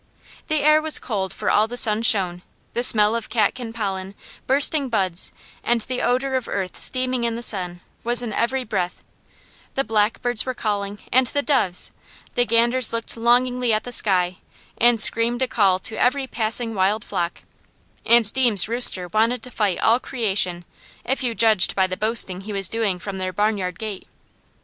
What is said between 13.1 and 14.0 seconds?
longingly at the